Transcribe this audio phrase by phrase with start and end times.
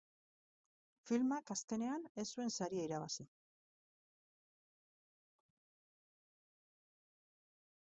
[1.09, 3.27] Filmak, azkenean, ez zuen saria irabazi.